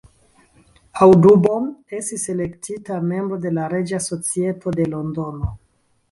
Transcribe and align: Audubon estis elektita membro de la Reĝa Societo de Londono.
Audubon 1.07 1.65
estis 1.97 2.23
elektita 2.33 2.97
membro 3.09 3.37
de 3.43 3.51
la 3.59 3.65
Reĝa 3.73 3.99
Societo 4.05 4.73
de 4.81 4.87
Londono. 4.95 5.51